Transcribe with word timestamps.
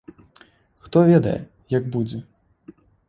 Хто 0.85 1.03
ведае, 1.11 1.33
як 1.77 1.83
будзе? 1.97 2.19